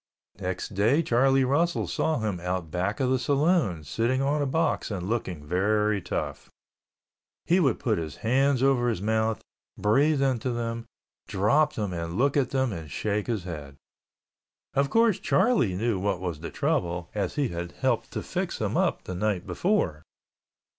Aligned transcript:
Next 0.39 0.69
day 0.69 1.03
Charlie 1.03 1.43
Russell 1.43 1.85
saw 1.85 2.17
him 2.17 2.39
out 2.39 2.71
back 2.71 2.99
of 2.99 3.11
the 3.11 3.19
saloon, 3.19 3.83
sitting 3.83 4.19
on 4.19 4.41
a 4.41 4.47
box 4.47 4.89
and 4.89 5.07
looking 5.07 5.45
very 5.45 6.01
tough. 6.01 6.49
He 7.45 7.59
would 7.59 7.77
put 7.77 7.99
his 7.99 8.15
hands 8.25 8.63
over 8.63 8.89
his 8.89 8.99
mouth, 8.99 9.43
breath 9.77 10.19
into 10.19 10.49
them, 10.49 10.87
drop 11.27 11.73
them 11.73 11.93
and 11.93 12.17
look 12.17 12.35
at 12.35 12.49
them 12.49 12.73
and 12.73 12.89
shake 12.89 13.27
his 13.27 13.43
head. 13.43 13.75
Of 14.73 14.89
course, 14.89 15.19
Charlie 15.19 15.75
knew 15.75 15.99
what 15.99 16.19
was 16.19 16.39
the 16.39 16.49
trouble 16.49 17.11
as 17.13 17.35
he 17.35 17.49
had 17.49 17.73
helped 17.73 18.09
to 18.13 18.23
fix 18.23 18.59
him 18.59 18.75
up 18.75 19.03
the 19.03 19.13
night 19.13 19.45
before. 19.45 20.01